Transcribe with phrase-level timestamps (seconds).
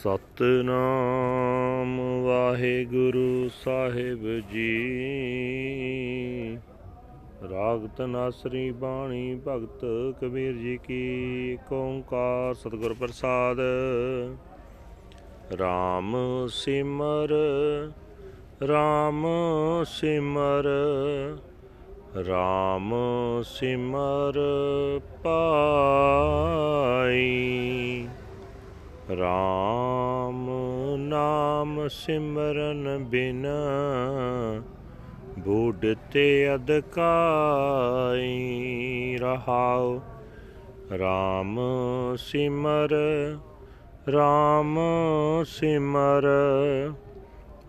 [0.00, 4.76] ਸਤਨਾਮ ਵਾਹਿਗੁਰੂ ਸਾਹਿਬ ਜੀ।
[7.50, 9.80] ਰਾਗ ਤਨਾਸਰੀ ਬਾਣੀ ਭਗਤ
[10.20, 11.00] ਕਬੀਰ ਜੀ ਕੀ
[11.52, 13.60] ਏਕ ਓੰਕਾਰ ਸਤਿਗੁਰ ਪ੍ਰਸਾਦ।
[15.54, 16.16] RAM
[16.52, 17.34] ਸਿਮਰ
[18.64, 19.26] RAM
[19.86, 20.68] ਸਿਮਰ
[22.30, 22.94] RAM
[23.44, 24.40] ਸਿਮਰ
[25.24, 27.20] ਪਾਈ।
[29.12, 30.50] RAM
[30.96, 33.46] ਨਾਮ ਸਿਮਰਨ ਬਿਨ
[35.38, 40.00] ਬੁੱਢ ਤੇ ਅਦਕਾਈ ਰਹਾਉ।
[40.94, 41.60] RAM
[42.16, 42.88] ਸਿਮਰ
[44.08, 44.78] RAM
[45.44, 46.28] ਸਿਮਰ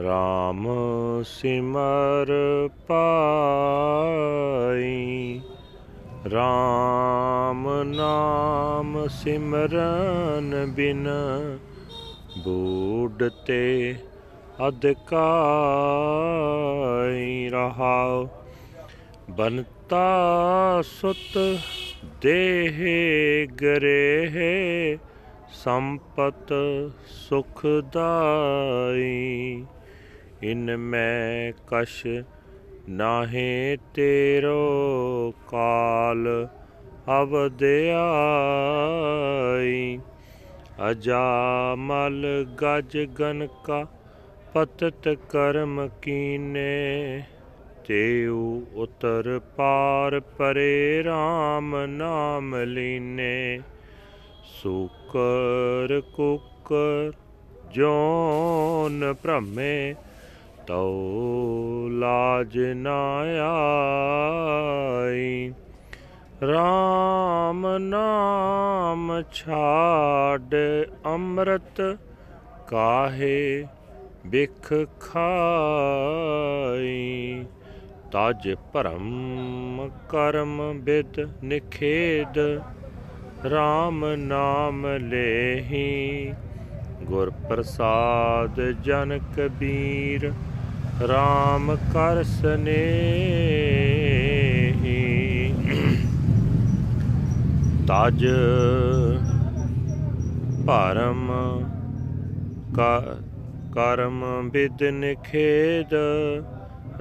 [0.00, 0.68] RAM
[1.24, 2.32] ਸਿਮਰ
[2.88, 5.40] ਪਾਈ।
[6.32, 11.08] RAM ਨਾਮ ਸਿਮਰਨ ਬਿਨ
[12.38, 13.94] ਬੂਢ ਤੇ
[14.68, 18.28] ਅਦਕਾਈ ਰਹਾਉ।
[19.30, 21.38] ਬਨਤਾ ਸੁਤ
[22.22, 22.80] ਦੇਹ
[23.62, 24.98] ਗਰੇ
[25.52, 26.52] ਸੰਪਤ
[27.06, 29.64] ਸੁਖਦਾਈ
[30.42, 32.06] ਇਨ ਮੈਂ ਕਸ਼
[32.88, 36.48] ਨਾਹੇ ਤੇਰੋ ਕਾਲ
[37.22, 39.98] ਅਵਦਿਆਈ
[40.90, 43.86] ਅਜਾਮਲ ਗਜ ਗਨ ਕਾ
[44.54, 47.22] ਪਤਤ ਕਰਮ ਕੀਨੇ,
[47.84, 53.60] ਤੇਉ ਉਤਰ ਪਾਰ ਪਰੇ RAM ਨਾਮ ਲੀਨੇ।
[54.62, 57.12] ਸੁਕਰ ਕੁਕਰ
[57.72, 59.94] ਜੋਨ ਭ੍ਰਮੇ
[60.66, 61.65] ਤਉ
[61.98, 65.52] ਲਾਜ ਨਾ ਆਈ।
[66.42, 70.54] RAM ਨਾਮ ਛਾੜ
[71.06, 71.98] ਅੰਮ੍ਰਿਤ
[72.68, 73.66] ਕਾਹੇ
[74.26, 77.44] ਬਿਖ ਖਾਈ।
[78.12, 82.62] ਤਜ ਭਰਮ ਕਰਮ ਬਿਦ ਨਿਖੇਦ
[83.46, 86.32] RAM ਨਾਮ ਲੇਹੀ।
[87.02, 90.32] ਗੁਰ ਪ੍ਰਸਾਦ ਜਨ ਕਬੀਰ
[91.00, 93.04] RAM ਕਰ ਸਨੇਹੀ
[97.88, 98.24] ਤਜ
[100.66, 101.30] ਭਰਮ
[103.74, 105.94] ਕਰਮ ਬਿਦ ਨਿਖੇਦ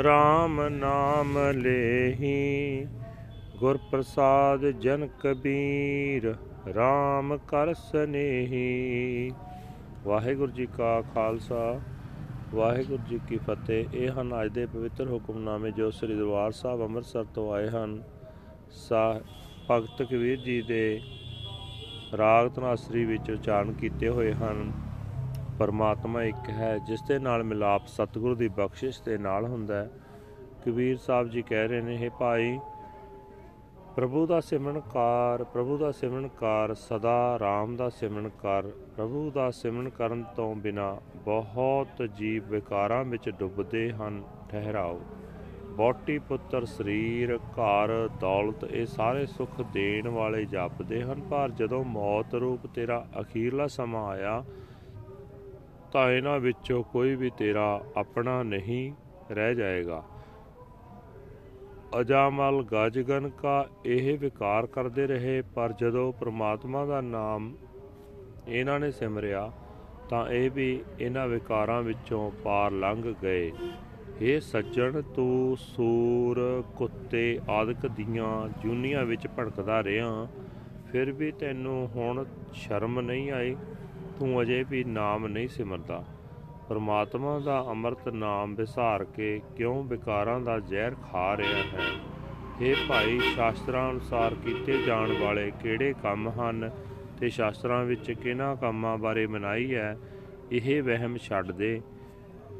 [0.00, 2.86] RAM ਨਾਮ ਲੇਹੀ।
[3.58, 6.34] ਗੁਰ ਪ੍ਰਸਾਦ ਜਨ ਕਬੀਰ
[6.68, 9.32] RAM ਕਰ ਸਨੇਹੀ।
[10.04, 11.80] ਵਾਹਿਗੁਰੂ ਜੀ ਕਾ ਖਾਲਸਾ।
[12.54, 17.24] ਵਾਹਿਗੁਰੂ ਜੀ ਕੀ ਫਤਿਹ। ਇਹ ਹਨ ਅੱਜ ਦੇ ਪਵਿੱਤਰ ਹੁਕਮਨਾਮੇ ਜੋ ਸ੍ਰੀ ਦਰਬਾਰ ਸਾਹਿਬ ਅੰਮ੍ਰਿਤਸਰ
[17.24, 18.02] ਤੋਂ ਆਏ ਹਨ।
[18.70, 19.20] ਸਾ
[19.70, 21.00] ਭਗਤ ਕਬੀਰ ਜੀ ਦੇ
[22.16, 24.72] ਰਾਗ ਤਨਾਸਰੀ ਵਿੱਚ ਉਚਾਰਨ ਕੀਤੇ ਹੋਏ ਹਨ।
[25.58, 29.90] ਪਰਮਾਤਮਾ ਇੱਕ ਹੈ, ਜਿਸ ਦੇ ਨਾਲ ਮਿਲਾਪ ਸਤਿਗੁਰੂ ਦੀ ਬਖਸ਼ਿਸ਼ ਦੇ ਨਾਲ ਹੁੰਦਾ ਹੈ।
[30.66, 32.58] ਕਬੀਰ ਸਾਹਿਬ ਜੀ ਕਹਿ ਰਹੇ ਨੇ ਇਹ ਭਾਈ
[33.96, 38.62] ਪ੍ਰਭੂ ਦਾ ਸਿਮਰਨ ਕਰ, ਪ੍ਰਭੂ ਦਾ ਸਿਮਰਨ ਕਰ, ਸਦਾ RAM ਦਾ ਸਿਮਰਨ ਕਰ।
[38.96, 45.00] ਪ੍ਰਭੂ ਦਾ ਸਿਮਰਨ ਕਰਨ ਤੋਂ ਬਿਨਾ ਬਹੁਤ ਜੀਵ ਵਿਕਾਰਾਂ ਵਿੱਚ ਡੁੱਬਦੇ ਹਨ, ਠਹਿਰਾਓ।
[45.70, 52.34] ਬੋਟੀ ਪੁੱਤਰ ਸਰੀਰ, ਘਰ, ਦੌਲਤ, ਇਹ ਸਾਰੇ ਸੁੱਖ ਦੇਣ ਵਾਲੇ ਜਪਦੇ ਹਨ, ਪਰ ਜਦੋਂ ਮੌਤ
[52.34, 54.44] ਰੂਪ ਤੇਰਾ ਅਖੀਰਲਾ ਸਮਾਂ ਆਇਆ,
[55.92, 58.92] ਤਾਂ ਇਹਨਾਂ ਵਿੱਚੋਂ ਕੋਈ ਵੀ ਤੇਰਾ ਆਪਣਾ ਨਹੀਂ
[59.30, 60.02] ਰਹਿ ਜਾਏਗਾ।
[62.00, 67.54] ਅਜਾਮਲ ਗਜਗਨ ਕਾ ਇਹ ਵਿਕਾਰ ਕਰਦੇ ਰਹੇ, ਪਰ ਜਦੋਂ ਪ੍ਰਮਾਤਮਾ ਦਾ ਨਾਮ
[68.48, 69.50] ਇਹਨਾਂ ਨੇ ਸਿਮਰਿਆ,
[70.08, 73.52] ਤਾਂ ਇਹ ਵੀ ਇਹਨਾਂ ਵਿਕਾਰਾਂ ਵਿੱਚੋਂ ਪਾਰ ਲੰਘ ਗਏ।
[74.20, 80.26] ਇਹ ਸੱਜਣ, ਤੂੰ ਸੂਰ, ਕੁੱਤੇ ਆਦਿਕ ਦੀਆਂ ਜੂਨੀਆਂ ਵਿੱਚ ਭੜਕਦਾ ਰਿਹਾ,
[80.92, 82.24] ਫਿਰ ਵੀ ਤੈਨੂੰ ਹੁਣ
[82.54, 83.56] ਸ਼ਰਮ ਨਹੀਂ ਆਈ,
[84.18, 86.04] ਤੂੰ ਅਜੇ ਵੀ ਨਾਮ ਨਹੀਂ ਸਿਮਰਦਾ।
[86.68, 91.90] ਪਰਮਾਤਮਾ ਦਾ ਅੰਮ੍ਰਿਤ ਨਾਮ ਵਿਸਾਰ ਕੇ ਕਿਉਂ ਵਿਕਾਰਾਂ ਦਾ ਜ਼ਹਿਰ ਖਾ ਰਿਹਾ ਹੈ?
[92.62, 96.70] ਇਹ ਭਾਈ, ਸ਼ਾਸਤਰਾਂ ਅਨੁਸਾਰ ਕੀਤੇ ਜਾਣ ਵਾਲੇ ਕਿਹੜੇ ਕੰਮ ਹਨ
[97.20, 99.98] ਤੇ ਸ਼ਾਸਤਰਾਂ ਵਿੱਚ ਕਿਹਨਾਂ ਕੰਮਾਂ ਬਾਰੇ ਮਨਾਈ ਹੈ?
[100.52, 101.80] ਇਹ ਵਹਿਮ ਛੱਡ ਦੇ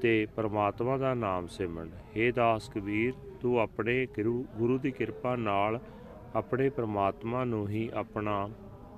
[0.02, 4.06] ਤੇ ਪਰਮਾਤਮਾ ਦਾ ਨਾਮ ਸਿਮਰਨ। हे ਦਾਸ ਕਬੀਰ, ਤੂੰ ਆਪਣੇ
[4.58, 5.80] ਗੁਰੂ ਦੀ ਕਿਰਪਾ ਨਾਲ
[6.34, 8.48] ਆਪਣੇ ਪਰਮਾਤਮਾ ਨੂੰ ਹੀ ਆਪਣਾ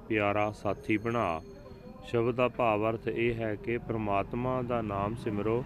[0.09, 1.41] ਪਿਆਰਾ ਸਾਥੀ ਬਣਾ।
[2.06, 5.62] ਸ਼ਬਦ ਦਾ ਭਾਵ ਅਰਥ ਇਹ ਹੈ ਕਿ ਪ੍ਰਮਾਤਮਾ ਦਾ ਨਾਮ ਸਿਮਰੋ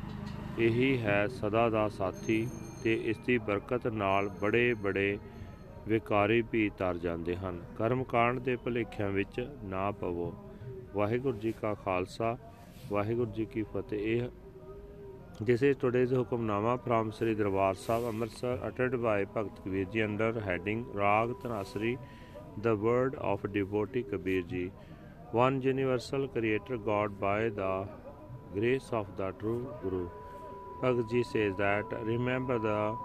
[0.58, 2.46] ਇਹੀ ਹੈ ਸਦਾ ਦਾ ਸਾਥੀ
[2.84, 5.18] ਤੇ ਇਸ ਦੀ ਬਰਕਤ ਨਾਲ ਬੜੇ ਬੜੇ
[5.88, 10.32] ਵਿਕਾਰੀ ਵੀ ਤਰ ਜਾਂਦੇ ਹਨ ਕਰਮ ਕਾਂਡ ਦੇ ਭਲੇਖਿਆਂ ਵਿੱਚ ਨਾ ਪਵੋ
[10.94, 12.36] ਵਾਹਿਗੁਰੂ ਜੀ ਕਾ ਖਾਲਸਾ
[12.92, 14.28] ਵਾਹਿਗੁਰੂ ਜੀ ਕੀ ਫਤਿਹ ਇਹ
[15.40, 20.28] This is today's Hukamnama from Sri Darbar Sahib Amritsar uttered by Bhagat Kabir Ji under
[20.38, 21.92] heading Rag Tanasri,
[22.58, 24.70] the word of devotee Kabir Ji.
[25.32, 27.86] One universal creator God by the
[28.52, 30.08] grace of the true Guru.
[30.82, 32.96] Bhagavad says that remember the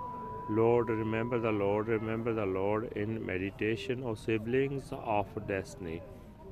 [0.50, 6.02] Lord, remember the Lord, remember the Lord in meditation, O siblings of destiny.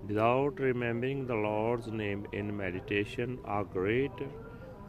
[0.08, 4.12] Without remembering the Lord's name in meditation, a great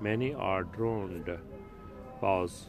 [0.00, 1.30] many are drowned.
[2.20, 2.68] Pause.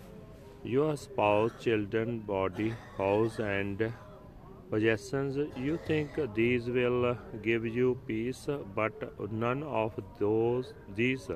[0.63, 3.91] Your spouse, children, body, house, and
[4.69, 8.93] possessions, you think these will give you peace, but
[9.31, 11.29] none of those these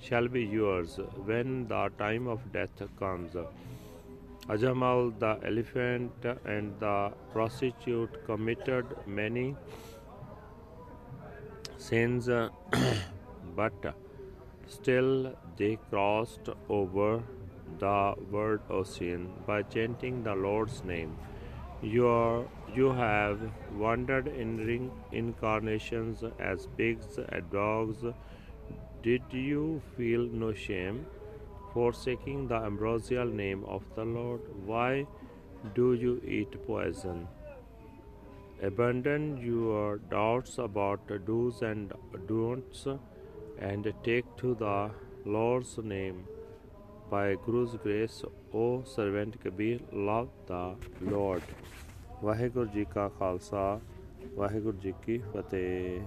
[0.00, 3.32] shall be yours when the time of death comes.
[4.48, 6.12] Ajamal the elephant
[6.44, 9.56] and the prostitute committed many
[11.76, 12.28] sins,
[13.56, 13.94] but
[14.66, 17.22] still they crossed over
[17.78, 21.16] the world ocean by chanting the Lord's name.
[21.80, 23.38] You, you have
[23.72, 27.98] wandered in ring incarnations as pigs and dogs.
[29.02, 31.06] Did you feel no shame?
[31.72, 35.06] Forsaking the ambrosial name of the Lord, why
[35.76, 37.28] do you eat poison?
[38.60, 41.92] Abandon your doubts about do's and
[42.26, 42.88] don'ts
[43.60, 44.90] and take to the
[45.24, 46.24] Lord's name.
[47.10, 48.22] By Guru's grace,
[48.52, 49.78] O servant Kabir,
[50.08, 50.62] love the
[51.10, 51.42] Lord.
[52.24, 53.80] Waheguru ji ਕਾ ਖਾਲਸਾ
[54.34, 56.00] ਵਾਹਿਗੁਰੂ ਜੀ ਕੀ ਫਤਿਹ